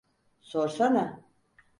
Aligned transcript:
Sorsana! 0.53 1.03